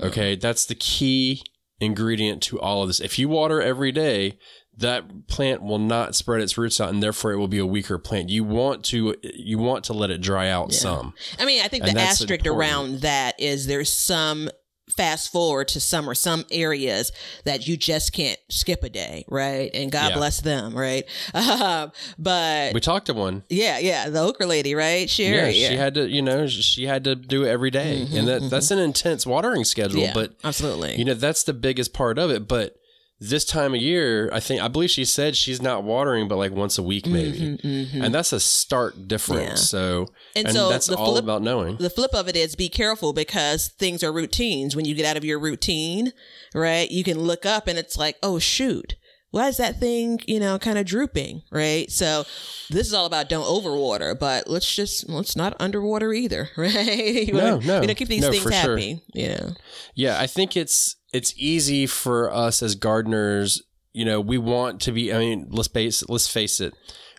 Okay. 0.00 0.34
That's 0.36 0.66
the 0.66 0.74
key 0.74 1.42
ingredient 1.80 2.42
to 2.44 2.60
all 2.60 2.82
of 2.82 2.88
this. 2.88 3.00
If 3.00 3.18
you 3.18 3.28
water 3.28 3.60
every 3.62 3.92
day, 3.92 4.38
that 4.78 5.26
plant 5.26 5.62
will 5.62 5.78
not 5.78 6.14
spread 6.14 6.40
its 6.42 6.58
roots 6.58 6.80
out 6.80 6.90
and 6.90 7.02
therefore 7.02 7.32
it 7.32 7.36
will 7.38 7.48
be 7.48 7.58
a 7.58 7.64
weaker 7.66 7.96
plant. 7.98 8.28
You 8.28 8.44
want 8.44 8.84
to 8.86 9.14
you 9.22 9.58
want 9.58 9.84
to 9.84 9.92
let 9.94 10.10
it 10.10 10.20
dry 10.20 10.48
out 10.50 10.72
Yeah. 10.72 10.78
some. 10.78 11.14
I 11.38 11.46
mean, 11.46 11.62
I 11.62 11.68
think 11.68 11.84
And 11.86 11.96
the 11.96 12.00
asterisk 12.02 12.30
important. 12.44 12.58
around 12.58 13.00
that 13.00 13.40
is 13.40 13.66
there's 13.66 13.90
some 13.92 14.50
fast 14.96 15.32
forward 15.32 15.68
to 15.68 15.80
summer, 15.80 16.14
some 16.14 16.44
areas 16.50 17.10
that 17.44 17.66
you 17.66 17.76
just 17.76 18.12
can't 18.12 18.38
skip 18.48 18.84
a 18.84 18.88
day, 18.88 19.24
right? 19.28 19.70
And 19.74 19.90
God 19.90 20.10
Yeah. 20.10 20.16
bless 20.16 20.40
them, 20.40 20.74
right? 20.76 21.04
Um, 21.34 21.92
but 22.18 22.72
We 22.74 22.80
talked 22.80 23.06
to 23.06 23.14
one. 23.14 23.42
yeah, 23.48 23.78
yeah, 23.78 24.08
the 24.08 24.20
okra 24.20 24.46
lady, 24.46 24.74
right? 24.74 25.08
Sherry, 25.10 25.36
Yeah, 25.36 25.48
yeah, 25.48 25.68
she 25.70 25.76
had 25.76 25.94
to, 25.94 26.08
you 26.08 26.22
know, 26.22 26.46
she 26.46 26.86
had 26.86 27.04
to 27.04 27.14
do 27.14 27.44
it 27.44 27.48
every 27.48 27.70
day. 27.70 28.06
and 28.12 28.28
that 28.28 28.48
that's 28.50 28.70
an 28.70 28.78
intense 28.78 29.26
watering 29.26 29.64
schedule, 29.64 30.02
yeah, 30.02 30.12
but 30.14 30.34
absolutely. 30.44 30.96
you 30.96 31.04
know, 31.04 31.14
that's 31.14 31.42
the 31.44 31.52
biggest 31.54 31.92
part 31.92 32.18
of 32.18 32.30
it, 32.30 32.46
but 32.48 32.76
this 33.18 33.44
time 33.46 33.74
of 33.74 33.80
year, 33.80 34.28
I 34.32 34.40
think 34.40 34.60
I 34.60 34.68
believe 34.68 34.90
she 34.90 35.04
said 35.06 35.36
she's 35.36 35.62
not 35.62 35.84
watering 35.84 36.28
but 36.28 36.36
like 36.36 36.52
once 36.52 36.76
a 36.78 36.82
week 36.82 37.06
maybe. 37.06 37.58
And 37.94 38.14
that's 38.14 38.32
a 38.32 38.40
stark 38.40 38.94
difference. 39.06 39.72
Mm-hmm, 39.72 39.76
Yeah. 39.76 40.04
So 40.04 40.06
And 40.34 40.46
and, 40.48 40.54
so 40.56 40.68
that's 40.68 40.88
all 40.90 41.12
flip- 41.12 41.24
about 41.24 41.42
knowing. 41.42 41.76
the 41.78 41.88
flip 41.90 42.14
of 42.14 42.28
it 42.28 42.36
is 42.36 42.54
be 42.56 42.68
careful 42.68 43.12
because 43.14 43.68
things 43.78 44.02
are 44.02 44.12
routines. 44.12 44.76
When 44.76 44.84
you 44.84 44.94
get 44.94 45.06
out 45.06 45.16
of 45.16 45.24
your 45.24 45.38
routine, 45.38 46.12
right, 46.54 46.90
you 46.90 47.04
can 47.04 47.18
look 47.20 47.46
up 47.46 47.66
and 47.68 47.78
it's 47.78 47.96
like, 47.96 48.16
oh, 48.22 48.38
shoot. 48.38 48.96
Why 49.32 49.48
is 49.48 49.56
that 49.58 49.80
thing, 49.80 50.20
you 50.26 50.38
know, 50.40 50.58
kind 50.58 50.78
of 50.78 50.86
drooping, 50.86 51.42
right? 51.50 51.90
So 51.90 52.24
this 52.70 52.86
is 52.86 52.94
all 52.94 53.04
about 53.06 53.28
don't 53.28 53.44
overwater, 53.44 54.18
but 54.18 54.48
let's 54.48 54.72
just 54.74 55.08
let's 55.10 55.36
not 55.36 55.54
underwater 55.60 56.12
either, 56.14 56.48
right? 56.56 56.74
You 57.26 57.32
No, 57.34 57.56
wanna- 57.56 57.66
no. 57.66 57.80
you 57.82 57.88
know, 57.88 57.94
keep 57.94 58.08
these 58.08 58.22
No, 58.22 58.30
things 58.30 58.42
sure. 58.44 58.52
happy, 58.52 59.02
you 59.14 59.28
know. 59.28 59.50
Yeah, 59.94 60.18
I 60.20 60.26
think 60.26 60.56
it's 60.56 60.96
it's 61.16 61.32
easy 61.36 61.86
for 61.86 62.32
us 62.32 62.62
as 62.62 62.74
gardeners. 62.74 63.62
You 63.92 64.04
know, 64.04 64.20
we 64.20 64.38
want 64.38 64.80
to 64.82 64.92
be. 64.92 65.12
I 65.12 65.18
mean, 65.18 65.46
let's 65.50 65.68
face 65.68 66.06
let's 66.08 66.28
face 66.28 66.60
it. 66.60 66.74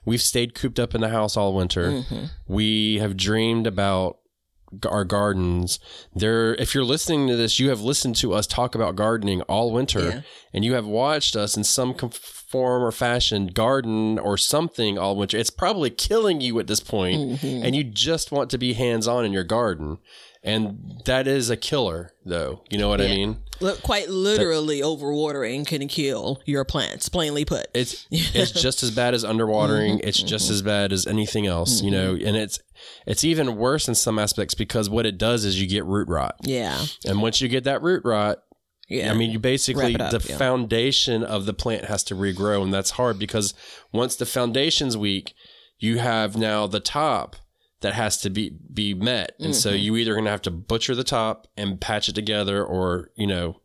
We've 0.05 0.21
stayed 0.21 0.53
cooped 0.55 0.79
up 0.79 0.95
in 0.95 1.01
the 1.01 1.09
house 1.09 1.35
all 1.35 1.53
winter. 1.53 1.89
Mm-hmm. 1.91 2.25
We 2.47 2.99
have 2.99 3.17
dreamed 3.17 3.67
about 3.67 4.19
our 4.85 5.05
gardens, 5.05 5.79
there 6.13 6.53
if 6.55 6.75
you're 6.75 6.83
listening 6.83 7.27
to 7.29 7.37
this, 7.37 7.57
you 7.57 7.69
have 7.69 7.79
listened 7.79 8.17
to 8.17 8.33
us 8.33 8.45
talk 8.45 8.75
about 8.75 8.97
gardening 8.97 9.41
all 9.43 9.71
winter 9.71 10.01
Yeah. 10.09 10.21
and 10.53 10.65
you 10.65 10.73
have 10.73 10.85
watched 10.85 11.37
us 11.37 11.55
in 11.55 11.63
some 11.63 11.93
form 11.95 12.83
or 12.83 12.91
fashion 12.91 13.47
garden 13.47 14.19
or 14.19 14.35
something 14.37 14.97
all 14.97 15.15
winter. 15.15 15.37
It's 15.37 15.49
probably 15.49 15.89
killing 15.89 16.41
you 16.41 16.59
at 16.59 16.67
this 16.67 16.81
point, 16.81 17.41
and 17.43 17.75
you 17.77 17.83
just 17.85 18.31
want 18.33 18.49
to 18.49 18.57
be 18.57 18.73
hands-on 18.73 19.23
in 19.23 19.31
your 19.31 19.45
garden. 19.45 19.99
And 20.47 21.01
that 21.05 21.27
is 21.27 21.49
a 21.49 21.57
killer 21.57 22.13
though. 22.25 22.63
You 22.69 22.77
know 22.77 22.87
what 22.87 23.01
I 23.01 23.07
mean? 23.07 23.37
Look, 23.59 23.81
quite 23.81 24.09
literally, 24.09 24.81
overwatering 24.81 25.67
can 25.67 25.87
kill 25.87 26.41
your 26.45 26.63
plants. 26.63 27.09
Plainly 27.09 27.43
put. 27.43 27.67
It's 27.73 28.07
it's 28.11 28.51
just 28.51 28.81
as 28.81 28.91
bad 28.91 29.13
as 29.13 29.25
underwatering. 29.25 29.95
Mm-hmm. 29.95 30.07
It's 30.07 30.23
just 30.23 30.49
as 30.49 30.61
bad 30.61 30.93
as 30.93 31.05
anything 31.05 31.47
else, 31.47 31.81
you 31.81 31.91
know. 31.91 32.11
And 32.13 32.37
it's 32.37 32.59
it's 33.05 33.25
even 33.25 33.57
worse 33.57 33.89
in 33.89 33.95
some 33.95 34.17
aspects 34.17 34.53
because 34.53 34.89
what 34.89 35.05
it 35.05 35.17
does 35.17 35.43
is 35.43 35.61
you 35.61 35.67
get 35.67 35.85
root 35.85 36.07
rot. 36.07 36.35
yeah, 36.41 36.85
And 37.05 37.21
once 37.21 37.41
you 37.41 37.49
get 37.49 37.65
that 37.65 37.81
root 37.81 38.03
rot, 38.05 38.39
yeah. 38.87 39.11
I 39.11 39.15
mean, 39.15 39.31
you 39.31 39.39
basically 39.39 39.97
up, 39.97 40.11
the 40.11 40.25
yeah. 40.29 40.37
foundation 40.37 41.23
of 41.23 41.45
the 41.45 41.53
plant 41.53 41.85
has 41.85 42.03
to 42.05 42.15
regrow, 42.15 42.63
and 42.63 42.73
that's 42.73 42.91
hard 42.91 43.19
because 43.19 43.53
once 43.91 44.15
the 44.15 44.25
foundation's 44.25 44.95
weak, 44.95 45.33
you 45.77 45.97
have 45.97 46.37
now 46.37 46.67
the 46.67 46.79
top 46.79 47.35
that 47.87 47.93
has 47.93 48.17
to 48.17 48.29
be 48.29 48.51
be 48.73 48.93
met, 48.93 49.31
and 49.39 49.55
so 49.55 49.69
Mm-hmm. 49.69 49.79
you 49.79 49.95
either 49.95 50.13
going 50.13 50.25
to 50.25 50.31
have 50.31 50.41
to 50.43 50.51
butcher 50.51 50.93
the 50.93 51.05
top 51.05 51.47
and 51.55 51.79
patch 51.79 52.09
it 52.09 52.15
together, 52.15 52.63
or 52.63 53.11
you 53.15 53.25
know, 53.27 53.61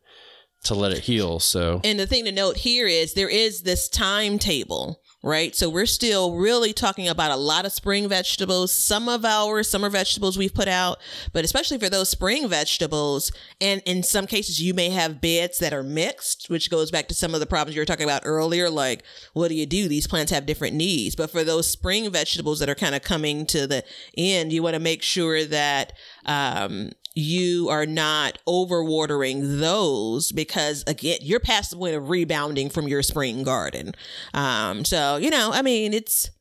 to 0.63 0.73
let 0.73 0.93
it 0.93 0.99
heal. 0.99 1.39
So 1.39 1.81
And 1.83 1.99
the 1.99 2.07
thing 2.07 2.23
to 2.23 2.31
note 2.31 2.57
here 2.57 2.87
is 2.87 3.13
there 3.15 3.27
is 3.29 3.63
this 3.63 3.89
timetable, 3.89 5.01
right? 5.23 5.55
So 5.55 5.69
we're 5.69 5.85
still 5.85 6.35
really 6.35 6.73
talking 6.73 7.07
about 7.07 7.31
a 7.31 7.37
lot 7.37 7.65
of 7.65 7.71
spring 7.71 8.09
vegetables. 8.09 8.73
Some 8.73 9.07
of 9.07 9.23
our 9.23 9.63
summer 9.63 9.89
vegetables 9.89 10.37
we've 10.37 10.53
put 10.53 10.67
out, 10.67 10.99
but 11.31 11.45
especially 11.45 11.79
for 11.79 11.89
those 11.89 12.09
spring 12.09 12.47
vegetables, 12.49 13.31
and 13.61 13.81
in 13.85 14.03
some 14.03 14.27
cases 14.27 14.61
you 14.61 14.73
may 14.73 14.89
have 14.89 15.21
beds 15.21 15.59
that 15.59 15.73
are 15.73 15.81
mixed, 15.81 16.49
which 16.49 16.69
goes 16.69 16.91
back 16.91 17.07
to 17.07 17.13
some 17.13 17.33
of 17.33 17.39
the 17.39 17.45
problems 17.45 17.75
you 17.75 17.81
were 17.81 17.85
talking 17.85 18.03
about 18.03 18.23
earlier. 18.25 18.69
Like, 18.69 19.03
what 19.31 19.47
do 19.47 19.55
you 19.55 19.65
do? 19.65 19.87
These 19.87 20.07
plants 20.07 20.31
have 20.31 20.45
different 20.45 20.75
needs. 20.75 21.15
But 21.15 21.31
for 21.31 21.45
those 21.45 21.67
spring 21.67 22.11
vegetables 22.11 22.59
that 22.59 22.69
are 22.69 22.75
kind 22.75 22.93
of 22.93 23.01
coming 23.01 23.45
to 23.47 23.65
the 23.65 23.83
end, 24.17 24.51
you 24.51 24.61
want 24.61 24.73
to 24.73 24.79
make 24.79 25.01
sure 25.01 25.45
that 25.45 25.93
um, 26.25 26.91
you 27.15 27.69
are 27.69 27.85
not 27.85 28.39
overwatering 28.47 29.59
those 29.59 30.31
because 30.31 30.83
again 30.87 31.17
you're 31.21 31.39
past 31.39 31.71
the 31.71 31.77
point 31.77 31.95
of 31.95 32.09
rebounding 32.09 32.69
from 32.69 32.87
your 32.87 33.03
spring 33.03 33.43
garden 33.43 33.93
um 34.33 34.83
so 34.83 35.17
you 35.17 35.29
know 35.29 35.51
i 35.53 35.61
mean 35.61 35.93
it's 35.93 36.31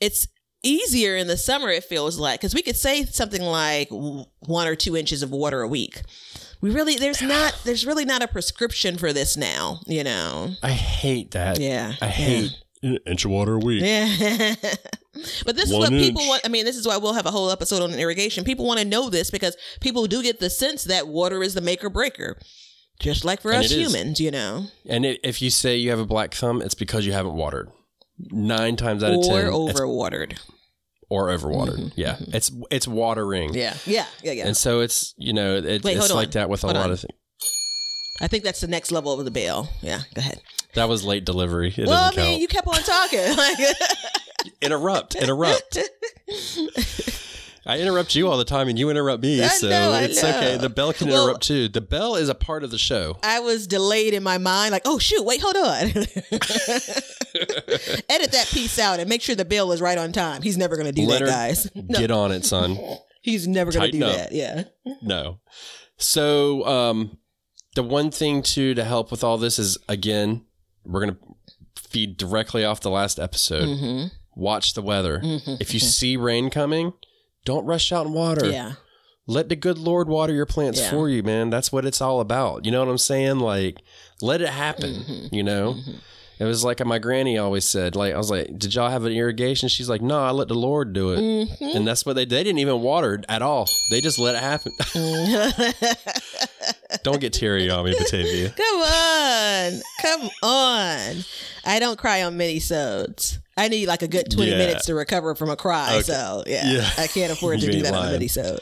it's 0.00 0.28
easier 0.62 1.16
in 1.16 1.26
the 1.26 1.36
summer 1.36 1.68
it 1.68 1.82
feels 1.82 2.18
like 2.18 2.38
because 2.40 2.54
we 2.54 2.62
could 2.62 2.76
say 2.76 3.04
something 3.04 3.42
like 3.42 3.88
one 3.90 4.68
or 4.68 4.76
two 4.76 4.96
inches 4.96 5.22
of 5.22 5.30
water 5.30 5.62
a 5.62 5.68
week 5.68 6.02
we 6.60 6.70
really 6.70 6.96
there's 6.96 7.22
not 7.22 7.58
there's 7.64 7.86
really 7.86 8.04
not 8.04 8.22
a 8.22 8.28
prescription 8.28 8.98
for 8.98 9.12
this 9.12 9.36
now 9.36 9.80
you 9.86 10.04
know 10.04 10.50
I 10.62 10.70
hate 10.70 11.32
that. 11.32 11.58
yeah 11.58 11.94
I 12.00 12.06
yeah. 12.06 12.10
hate 12.10 12.58
an 12.82 12.98
inch 13.06 13.24
of 13.24 13.30
water 13.30 13.54
a 13.54 13.58
week. 13.58 13.82
yeah. 13.82 14.54
but 15.44 15.56
this 15.56 15.66
is 15.66 15.72
One 15.72 15.82
what 15.82 15.90
people 15.92 16.22
want. 16.26 16.42
I 16.44 16.48
mean, 16.48 16.64
this 16.64 16.76
is 16.76 16.86
why 16.86 16.96
we'll 16.96 17.14
have 17.14 17.26
a 17.26 17.30
whole 17.30 17.50
episode 17.50 17.82
on 17.82 17.92
irrigation. 17.94 18.44
People 18.44 18.66
want 18.66 18.78
to 18.80 18.84
know 18.86 19.10
this 19.10 19.30
because 19.30 19.56
people 19.80 20.06
do 20.06 20.22
get 20.22 20.40
the 20.40 20.50
sense 20.50 20.84
that 20.84 21.08
water 21.08 21.42
is 21.42 21.54
the 21.54 21.60
make 21.60 21.82
or 21.84 21.90
breaker. 21.90 22.38
Just 23.00 23.24
like 23.24 23.40
for 23.40 23.50
And 23.50 23.64
us 23.64 23.70
it 23.72 23.78
is. 23.78 23.92
humans, 23.92 24.20
you 24.20 24.30
know, 24.30 24.66
And 24.86 25.06
it, 25.06 25.20
if 25.24 25.40
you 25.40 25.48
say 25.50 25.76
you 25.76 25.88
have 25.90 25.98
a 26.00 26.04
black 26.06 26.34
thumb, 26.34 26.60
it's 26.60 26.74
because 26.74 27.06
you 27.06 27.12
haven't 27.12 27.34
watered. 27.34 27.70
Nine 28.30 28.76
times 28.76 29.02
out 29.02 29.12
of 29.12 29.18
or 29.20 29.22
ten, 29.24 29.46
it's- 29.46 29.52
overwatered. 29.80 30.38
or 31.08 31.28
overwatered. 31.28 31.92
Yeah, 31.96 32.16
it's 32.28 32.52
it's 32.70 32.86
watering. 32.86 33.50
Mm-hmm. 33.50 33.58
Yeah, 33.58 33.74
yeah, 33.86 34.06
yeah, 34.22 34.32
yeah. 34.32 34.46
And 34.46 34.56
so 34.56 34.80
it's 34.80 35.14
you 35.16 35.32
know 35.32 35.56
it, 35.56 35.82
Wait, 35.82 35.96
it's 35.96 36.12
like 36.12 36.26
on. 36.28 36.32
that 36.32 36.50
with 36.50 36.62
a 36.62 36.66
lot 36.66 36.76
on. 36.76 36.90
of 36.92 37.00
things. 37.00 37.14
I 38.20 38.26
think 38.28 38.44
that's 38.44 38.60
the 38.60 38.68
next 38.68 38.92
level 38.92 39.18
of 39.18 39.24
the 39.24 39.30
bell. 39.30 39.70
Yeah, 39.80 40.02
go 40.14 40.18
ahead. 40.20 40.42
That 40.74 40.90
was 40.90 41.02
late 41.02 41.24
delivery. 41.24 41.72
It 41.74 41.86
well, 41.86 42.10
I 42.12 42.14
mean, 42.14 42.26
count. 42.32 42.40
you 42.42 42.48
kept 42.48 42.66
on 42.68 42.74
talking. 42.74 43.18
Interrupt, 44.62 45.14
interrupt. 45.16 45.78
I 47.66 47.78
interrupt 47.78 48.14
you 48.14 48.26
all 48.28 48.38
the 48.38 48.44
time, 48.44 48.68
and 48.68 48.78
you 48.78 48.88
interrupt 48.90 49.22
me. 49.22 49.42
I 49.42 49.48
so 49.48 49.68
know, 49.68 49.92
it's 49.94 50.22
okay. 50.24 50.56
The 50.56 50.70
bell 50.70 50.92
can 50.92 51.08
Well- 51.08 51.24
interrupt 51.24 51.42
too. 51.44 51.68
The 51.68 51.80
bell 51.82 52.16
is 52.16 52.28
a 52.28 52.34
part 52.34 52.64
of 52.64 52.70
the 52.70 52.78
show. 52.78 53.18
I 53.22 53.40
was 53.40 53.66
delayed 53.66 54.14
in 54.14 54.22
my 54.22 54.38
mind, 54.38 54.72
like, 54.72 54.82
oh 54.86 54.98
shoot, 54.98 55.24
wait, 55.24 55.40
hold 55.42 55.56
on. 55.56 55.84
Edit 58.08 58.32
that 58.32 58.48
piece 58.50 58.78
out 58.78 58.98
and 58.98 59.08
make 59.08 59.22
sure 59.22 59.34
the 59.34 59.44
bell 59.44 59.72
is 59.72 59.80
right 59.80 59.98
on 59.98 60.12
time. 60.12 60.42
He's 60.42 60.56
never 60.58 60.76
gonna 60.76 60.92
do 60.92 61.02
Leonard, 61.06 61.28
that, 61.28 61.48
guys. 61.48 61.70
No, 61.74 61.98
Get 61.98 62.10
on 62.10 62.32
it, 62.32 62.44
son. 62.44 62.78
he's 63.22 63.46
never 63.46 63.70
gonna 63.72 63.92
do 63.92 64.04
up. 64.04 64.16
that. 64.16 64.32
Yeah. 64.32 64.64
No. 65.02 65.40
So 65.98 66.64
um, 66.66 67.18
the 67.74 67.82
one 67.82 68.10
thing 68.10 68.42
too 68.42 68.74
to 68.74 68.84
help 68.84 69.10
with 69.10 69.22
all 69.22 69.36
this 69.38 69.58
is 69.58 69.76
again, 69.88 70.44
we're 70.84 71.00
gonna 71.00 71.18
feed 71.76 72.16
directly 72.16 72.64
off 72.64 72.80
the 72.80 72.90
last 72.90 73.18
episode. 73.20 73.68
Mm-hmm. 73.68 74.06
Watch 74.34 74.74
the 74.74 74.82
weather. 74.82 75.20
If 75.22 75.74
you 75.74 75.80
see 75.80 76.16
rain 76.16 76.50
coming, 76.50 76.92
don't 77.44 77.66
rush 77.66 77.92
out 77.92 78.06
and 78.06 78.14
water. 78.14 78.48
Yeah. 78.48 78.72
Let 79.26 79.48
the 79.48 79.56
good 79.56 79.78
Lord 79.78 80.08
water 80.08 80.32
your 80.32 80.46
plants 80.46 80.80
Yeah. 80.80 80.90
for 80.90 81.08
you, 81.08 81.22
man. 81.22 81.50
That's 81.50 81.70
what 81.70 81.84
it's 81.84 82.00
all 82.00 82.20
about. 82.20 82.64
You 82.64 82.72
know 82.72 82.80
what 82.80 82.88
I'm 82.88 82.98
saying? 82.98 83.38
Like, 83.38 83.76
let 84.20 84.40
it 84.40 84.48
happen. 84.48 84.94
Mm-hmm. 84.94 85.34
You 85.34 85.42
know. 85.42 85.76
It 86.38 86.44
was 86.44 86.64
like 86.64 86.82
my 86.86 86.98
granny 86.98 87.36
always 87.36 87.68
said. 87.68 87.94
Like 87.94 88.14
I 88.14 88.16
was 88.16 88.30
like, 88.30 88.58
"Did 88.58 88.74
y'all 88.74 88.88
have 88.88 89.04
an 89.04 89.12
irrigation?" 89.12 89.68
She's 89.68 89.90
like, 89.90 90.00
"No, 90.00 90.22
I 90.22 90.30
let 90.30 90.48
the 90.48 90.54
Lord 90.54 90.94
do 90.94 91.12
it." 91.12 91.18
Mm-hmm. 91.18 91.76
And 91.76 91.86
that's 91.86 92.06
what 92.06 92.14
they 92.16 92.24
they 92.24 92.42
didn't 92.42 92.60
even 92.60 92.80
water 92.80 93.22
at 93.28 93.42
all. 93.42 93.68
They 93.90 94.00
just 94.00 94.18
let 94.18 94.34
it 94.36 94.40
happen. 94.40 94.72
Don't 97.02 97.20
get 97.20 97.34
teary 97.34 97.68
on 97.70 97.84
me, 97.84 97.94
Batavia. 97.96 98.54
Come 98.56 98.80
on. 98.80 99.80
Come 100.00 100.30
on. 100.42 101.24
I 101.64 101.78
don't 101.78 101.98
cry 101.98 102.22
on 102.22 102.36
mini-sodes. 102.36 103.38
I 103.60 103.68
need 103.68 103.86
like 103.86 104.02
a 104.02 104.08
good 104.08 104.30
20 104.30 104.50
Yeah. 104.50 104.58
minutes 104.58 104.86
to 104.86 104.94
recover 104.94 105.34
from 105.34 105.50
a 105.50 105.56
cry. 105.56 105.94
Okay. 105.94 106.02
So, 106.02 106.44
yeah, 106.46 106.72
Yeah. 106.72 106.90
I 106.98 107.06
can't 107.06 107.32
afford 107.32 107.60
to 107.60 107.66
do 107.66 107.72
ain't 107.72 107.84
that 107.84 107.92
on 107.94 107.98
a 107.98 108.00
lying. 108.02 108.12
mini 108.14 108.28
sode. 108.28 108.60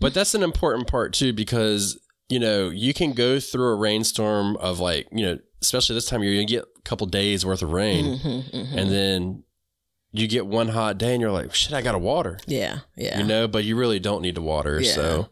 But 0.00 0.14
that's 0.14 0.34
an 0.34 0.42
important 0.42 0.86
part 0.88 1.12
too 1.12 1.32
because 1.32 1.98
you 2.28 2.38
know 2.38 2.68
you 2.68 2.92
can 2.94 3.12
go 3.12 3.40
through 3.40 3.68
a 3.72 3.76
rainstorm 3.76 4.56
of 4.58 4.80
like 4.80 5.08
you 5.12 5.24
know 5.26 5.38
especially 5.62 5.94
this 5.94 6.06
time 6.06 6.20
of 6.20 6.24
year 6.24 6.34
you 6.34 6.46
get 6.46 6.62
a 6.76 6.80
couple 6.82 7.06
days 7.06 7.44
worth 7.46 7.62
of 7.62 7.72
rain 7.72 8.04
Mm-hmm, 8.18 8.78
and 8.78 8.90
then 8.92 9.42
you 10.12 10.28
get 10.28 10.46
one 10.46 10.68
hot 10.68 10.98
day 10.98 11.12
and 11.14 11.20
you're 11.20 11.32
like 11.32 11.54
shit 11.54 11.72
I 11.72 11.80
gotta 11.82 11.98
water 11.98 12.38
Yeah. 12.46 12.80
Yeah. 12.96 13.18
you 13.18 13.24
know 13.24 13.48
but 13.48 13.64
you 13.64 13.76
really 13.76 13.98
don't 13.98 14.22
need 14.22 14.34
to 14.36 14.42
water 14.42 14.78
Yeah. 14.80 14.92
so 14.92 15.28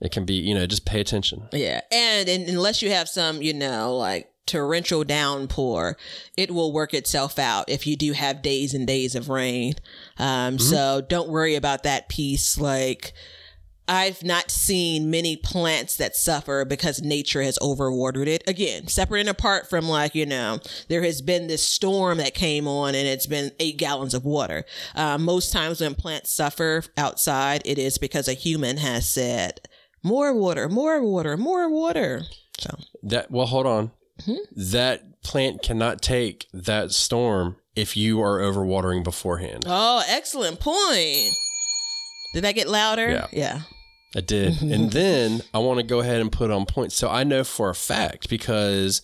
it 0.00 0.12
can 0.12 0.24
be 0.24 0.34
you 0.34 0.54
know 0.54 0.66
just 0.66 0.86
pay 0.86 1.00
attention 1.00 1.48
Yeah. 1.52 1.80
And, 1.92 2.28
and 2.28 2.48
unless 2.48 2.80
you 2.82 2.90
have 2.92 3.08
some, 3.08 3.42
you 3.42 3.52
know, 3.52 3.96
like 3.96 4.30
torrential 4.50 5.04
downpour, 5.04 5.96
it 6.36 6.50
will 6.50 6.72
work 6.72 6.92
itself 6.92 7.38
out 7.38 7.68
if 7.68 7.86
you 7.86 7.96
do 7.96 8.12
have 8.12 8.42
days 8.42 8.74
and 8.74 8.86
days 8.86 9.14
of 9.14 9.28
rain. 9.28 9.74
Um, 10.18 10.58
So 10.58 11.00
don't 11.00 11.28
worry 11.28 11.54
about 11.54 11.84
that 11.84 12.08
piece. 12.08 12.58
Like, 12.58 13.12
I've 13.88 14.22
not 14.22 14.52
seen 14.52 15.10
many 15.10 15.36
plants 15.36 15.96
that 15.96 16.14
suffer 16.14 16.64
because 16.64 17.02
nature 17.02 17.42
has 17.42 17.58
overwatered 17.58 18.28
it. 18.28 18.44
Again, 18.46 18.86
separate 18.86 19.20
and 19.20 19.28
apart 19.28 19.68
from 19.68 19.88
like, 19.88 20.14
you 20.14 20.26
know, 20.26 20.60
there 20.88 21.02
has 21.02 21.20
been 21.22 21.48
this 21.48 21.66
storm 21.66 22.18
that 22.18 22.32
came 22.34 22.68
on 22.68 22.94
and 22.94 23.08
it's 23.08 23.26
been 23.26 23.50
eight 23.58 23.78
gallons 23.78 24.14
of 24.14 24.24
water. 24.24 24.64
Uh, 24.94 25.18
most 25.18 25.52
times 25.52 25.80
when 25.80 25.96
plants 25.96 26.30
suffer 26.30 26.84
outside, 26.96 27.62
it 27.64 27.78
is 27.78 27.98
because 27.98 28.28
a 28.28 28.32
human 28.32 28.76
has 28.76 29.08
said, 29.08 29.60
more 30.04 30.32
water, 30.34 30.68
more 30.68 31.02
water, 31.02 31.36
more 31.36 31.68
water. 31.68 32.22
So, 32.60 32.78
that 33.02 33.30
well 33.30 33.46
hold 33.46 33.66
on 33.66 33.90
That 34.56 35.22
plant 35.22 35.62
cannot 35.62 36.02
take 36.02 36.46
that 36.52 36.92
storm 36.92 37.56
if 37.76 37.96
you 37.96 38.20
are 38.20 38.40
overwatering 38.40 39.04
beforehand 39.04 39.64
oh, 39.66 40.02
excellent 40.08 40.60
point. 40.60 41.32
Did 42.34 42.44
that 42.44 42.54
get 42.54 42.68
louder? 42.68 43.10
Yeah. 43.10 43.26
Yeah. 43.32 43.60
I 44.14 44.20
did. 44.20 44.60
and 44.62 44.90
then 44.90 45.42
I 45.54 45.58
want 45.58 45.78
to 45.78 45.86
go 45.86 46.00
ahead 46.00 46.20
and 46.20 46.32
put 46.32 46.50
on 46.50 46.66
points. 46.66 46.96
So 46.96 47.08
I 47.08 47.24
know 47.24 47.44
for 47.44 47.70
a 47.70 47.74
fact 47.74 48.28
because 48.28 49.02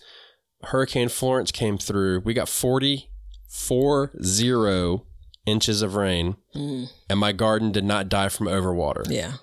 Hurricane 0.63 1.09
Florence 1.09 1.51
came 1.51 1.77
through, 1.77 2.21
we 2.21 2.33
got 2.33 2.49
40, 2.49 3.09
four 3.47 4.11
zero 4.23 5.05
inches 5.45 5.81
of 5.81 5.95
rain, 5.95 6.35
mm. 6.55 6.89
and 7.09 7.19
my 7.19 7.31
garden 7.31 7.71
did 7.71 7.85
not 7.85 8.09
die 8.09 8.29
from 8.29 8.47
overwater. 8.47 9.05
Yeah. 9.09 9.33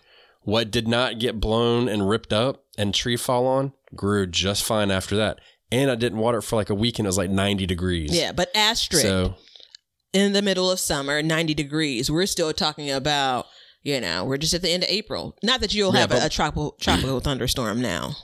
What 0.43 0.71
did 0.71 0.87
not 0.87 1.19
get 1.19 1.41
blown 1.41 1.89
and 1.89 2.09
ripped 2.09 2.33
up 2.33 2.65
and 2.77 2.95
tree 2.95 3.17
fall 3.17 3.47
on 3.47 3.73
grew 3.95 4.27
just 4.27 4.63
fine 4.63 4.91
after 4.91 5.17
that. 5.17 5.41
And 5.73 5.91
I 5.91 5.95
didn't 5.95 6.19
water 6.19 6.39
it 6.39 6.43
for 6.43 6.57
like 6.57 6.71
a 6.71 6.75
week 6.75 6.99
and 6.99 7.07
it 7.07 7.09
was 7.09 7.19
like 7.19 7.31
90 7.31 7.67
degrees. 7.67 8.17
Yeah. 8.17 8.33
But 8.33 8.51
asterisk. 8.55 9.03
So 9.03 9.35
in 10.15 10.33
the 10.33 10.41
middle 10.43 10.71
of 10.71 10.81
summer, 10.81 11.23
90 11.23 11.53
degrees. 11.55 12.11
We're 12.11 12.27
still 12.27 12.53
talking 12.53 12.91
about, 12.91 13.47
you 13.83 14.01
know, 14.01 14.25
we're 14.25 14.39
just 14.39 14.55
at 14.55 14.63
the 14.63 14.71
end 14.71 14.85
of 14.85 14.89
April. 14.89 15.37
Not 15.43 15.61
that 15.61 15.75
you'll 15.75 15.93
Yeah, 15.93 16.01
have 16.01 16.13
a, 16.13 16.15
but- 16.15 16.27
a 16.27 16.29
tropical, 16.31 16.77
tropical 16.81 17.21
thunderstorm 17.21 17.83
now. 17.83 18.17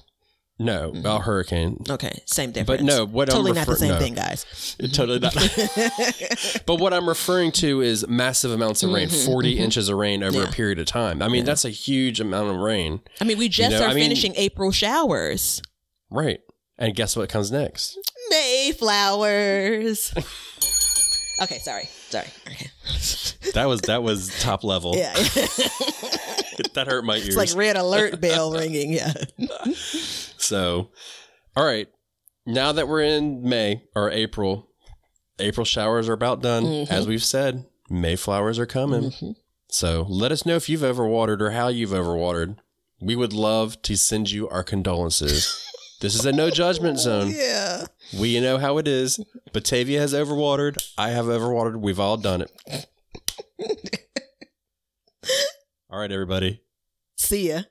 No, 0.62 0.90
a 0.90 0.92
mm-hmm. 0.92 1.22
hurricane. 1.22 1.82
Okay, 1.88 2.20
same 2.26 2.52
difference. 2.52 2.82
But 2.82 2.84
no, 2.84 3.06
what 3.06 3.30
I'm 3.30 3.36
totally 3.36 3.52
not 3.52 3.66
the 3.66 3.76
same 3.76 3.92
no. 3.92 3.98
thing, 3.98 4.12
guys. 4.12 4.76
Totally 4.92 5.18
not. 5.18 5.32
but 6.66 6.78
what 6.78 6.92
I'm 6.92 7.08
referring 7.08 7.50
to 7.52 7.80
is 7.80 8.06
massive 8.06 8.50
amounts 8.50 8.82
of 8.82 8.92
rain, 8.92 9.08
mm-hmm, 9.08 9.24
40 9.24 9.54
mm-hmm. 9.54 9.64
inches 9.64 9.88
of 9.88 9.96
rain 9.96 10.22
over 10.22 10.42
a 10.42 10.48
period 10.48 10.78
of 10.78 10.84
time. 10.84 11.22
I 11.22 11.28
mean, 11.28 11.46
that's 11.46 11.64
a 11.64 11.70
huge 11.70 12.20
amount 12.20 12.50
of 12.50 12.56
rain. 12.56 13.00
I 13.22 13.24
mean, 13.24 13.38
we 13.38 13.48
just 13.48 13.70
know, 13.70 13.86
are 13.86 13.88
I 13.88 13.94
mean- 13.94 14.02
finishing 14.04 14.34
April 14.36 14.70
showers. 14.70 15.62
Right. 16.10 16.40
And 16.80 16.94
guess 16.96 17.14
what 17.14 17.28
comes 17.28 17.52
next? 17.52 17.98
Mayflowers. 18.30 20.12
okay, 21.42 21.58
sorry, 21.58 21.84
sorry. 22.08 22.26
Okay. 22.46 22.70
That 23.54 23.66
was 23.66 23.80
that 23.82 24.02
was 24.02 24.40
top 24.40 24.64
level. 24.64 24.96
Yeah, 24.96 25.12
that 26.74 26.84
hurt 26.86 27.04
my 27.04 27.16
ears. 27.16 27.28
it's 27.28 27.36
like 27.36 27.54
red 27.54 27.76
alert 27.76 28.20
bell 28.20 28.52
ringing. 28.52 28.92
Yeah. 28.92 29.12
So, 30.40 30.88
all 31.54 31.64
right. 31.64 31.86
Now 32.44 32.72
that 32.72 32.88
we're 32.88 33.02
in 33.02 33.48
May 33.48 33.84
or 33.94 34.10
April, 34.10 34.68
April 35.38 35.64
showers 35.64 36.08
are 36.08 36.12
about 36.14 36.42
done. 36.42 36.64
Mm-hmm. 36.64 36.92
As 36.92 37.06
we've 37.06 37.22
said, 37.22 37.66
Mayflowers 37.90 38.58
are 38.58 38.66
coming. 38.66 39.12
So 39.68 40.06
let 40.08 40.30
us 40.32 40.46
know 40.46 40.54
if 40.56 40.68
you've 40.68 40.80
overwatered 40.80 41.40
or 41.40 41.50
how 41.50 41.68
you've 41.68 41.90
overwatered. 41.90 42.56
We 43.00 43.16
would 43.16 43.32
love 43.32 43.80
to 43.82 43.96
send 43.96 44.30
you 44.30 44.48
our 44.48 44.62
condolences. 44.62 45.66
this 46.00 46.14
is 46.14 46.26
a 46.26 46.32
no 46.32 46.50
judgment 46.50 46.98
zone. 47.06 47.30
Yeah. 47.30 47.86
We 48.18 48.40
know 48.40 48.58
how 48.58 48.78
it 48.78 48.88
is. 48.88 49.20
Batavia 49.52 50.00
has 50.00 50.12
overwatered. 50.14 50.92
I 50.98 51.10
have 51.10 51.26
overwatered. 51.26 51.80
We've 51.80 52.00
all 52.00 52.16
done 52.16 52.42
it. 52.42 52.86
all 55.90 55.98
right, 56.00 56.10
everybody. 56.10 56.62
See 57.16 57.48
ya. 57.50 57.62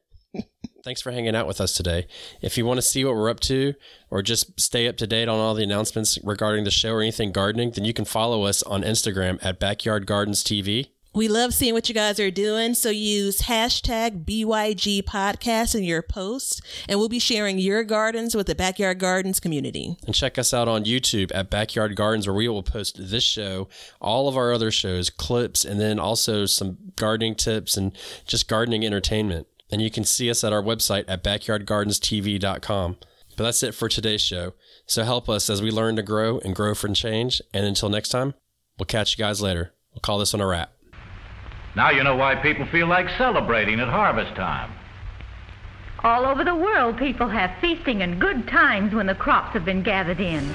Thanks 0.83 1.01
for 1.01 1.11
hanging 1.11 1.35
out 1.35 1.45
with 1.45 1.59
us 1.59 1.73
today. 1.73 2.07
If 2.41 2.57
you 2.57 2.65
want 2.65 2.77
to 2.77 2.81
see 2.81 3.03
what 3.03 3.15
we're 3.15 3.29
up 3.29 3.41
to 3.41 3.73
or 4.09 4.21
just 4.21 4.59
stay 4.59 4.87
up 4.87 4.95
to 4.97 5.07
date 5.07 5.27
on 5.27 5.37
all 5.37 5.53
the 5.53 5.63
announcements 5.63 6.17
regarding 6.23 6.63
the 6.63 6.71
show 6.71 6.93
or 6.93 7.01
anything 7.01 7.31
gardening, 7.31 7.71
then 7.71 7.83
you 7.83 7.93
can 7.93 8.05
follow 8.05 8.43
us 8.43 8.63
on 8.63 8.83
Instagram 8.83 9.39
at 9.43 9.59
Backyard 9.59 10.05
Gardens 10.05 10.43
TV. 10.43 10.91
We 11.13 11.27
love 11.27 11.53
seeing 11.53 11.73
what 11.73 11.89
you 11.89 11.95
guys 11.95 12.19
are 12.19 12.29
doing. 12.29 12.75
So 12.75 12.89
use 12.89 13.41
hashtag 13.41 14.25
BYG 14.25 15.03
podcast 15.03 15.73
in 15.73 15.83
your 15.83 16.03
posts, 16.03 16.61
and 16.87 16.99
we'll 16.99 17.09
be 17.09 17.19
sharing 17.19 17.57
your 17.57 17.83
gardens 17.83 18.35
with 18.35 18.47
the 18.47 18.55
Backyard 18.55 18.99
Gardens 18.99 19.39
community. 19.39 19.97
And 20.05 20.13
check 20.13 20.37
us 20.37 20.53
out 20.53 20.67
on 20.67 20.85
YouTube 20.85 21.31
at 21.33 21.49
Backyard 21.49 21.95
Gardens, 21.95 22.27
where 22.27 22.35
we 22.35 22.47
will 22.47 22.63
post 22.63 22.97
this 22.99 23.23
show, 23.23 23.67
all 23.99 24.27
of 24.27 24.37
our 24.37 24.53
other 24.53 24.69
shows, 24.69 25.09
clips, 25.09 25.65
and 25.65 25.79
then 25.79 25.99
also 25.99 26.45
some 26.45 26.77
gardening 26.95 27.35
tips 27.35 27.75
and 27.75 27.91
just 28.27 28.47
gardening 28.47 28.85
entertainment. 28.85 29.47
And 29.71 29.81
you 29.81 29.89
can 29.89 30.03
see 30.03 30.29
us 30.29 30.43
at 30.43 30.53
our 30.53 30.63
website 30.63 31.05
at 31.07 31.23
backyardgardenstv.com. 31.23 32.97
But 33.35 33.43
that's 33.43 33.63
it 33.63 33.73
for 33.73 33.87
today's 33.87 34.21
show. 34.21 34.53
So 34.85 35.03
help 35.03 35.29
us 35.29 35.49
as 35.49 35.61
we 35.61 35.71
learn 35.71 35.95
to 35.95 36.03
grow 36.03 36.39
and 36.39 36.55
grow 36.55 36.75
for 36.75 36.89
change. 36.89 37.41
And 37.53 37.65
until 37.65 37.89
next 37.89 38.09
time, 38.09 38.33
we'll 38.77 38.85
catch 38.85 39.17
you 39.17 39.23
guys 39.23 39.41
later. 39.41 39.73
We'll 39.93 40.01
call 40.01 40.19
this 40.19 40.33
one 40.33 40.41
a 40.41 40.47
wrap. 40.47 40.73
Now 41.75 41.91
you 41.91 42.03
know 42.03 42.15
why 42.15 42.35
people 42.35 42.65
feel 42.65 42.87
like 42.87 43.09
celebrating 43.17 43.79
at 43.79 43.87
harvest 43.87 44.35
time. 44.35 44.71
All 46.03 46.25
over 46.25 46.43
the 46.43 46.55
world, 46.55 46.97
people 46.97 47.27
have 47.27 47.51
feasting 47.59 48.01
and 48.01 48.19
good 48.19 48.47
times 48.47 48.93
when 48.93 49.05
the 49.05 49.15
crops 49.15 49.53
have 49.53 49.65
been 49.65 49.83
gathered 49.83 50.19
in. 50.19 50.53